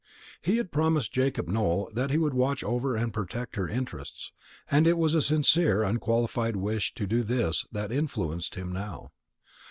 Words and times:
He 0.41 0.57
had 0.57 0.71
promised 0.71 1.13
Jacob 1.13 1.47
Nowell 1.47 1.87
that 1.93 2.09
he 2.09 2.17
would 2.17 2.33
watch 2.33 2.63
over 2.63 2.95
and 2.95 3.13
protect 3.13 3.55
her 3.55 3.67
interests; 3.69 4.33
and 4.71 4.87
it 4.87 4.97
was 4.97 5.13
a 5.13 5.21
sincere 5.21 5.83
unqualified 5.83 6.55
wish 6.55 6.91
to 6.95 7.05
do 7.05 7.21
this 7.21 7.67
that 7.71 7.91
influenced 7.91 8.55
him 8.55 8.73
now. 8.73 9.11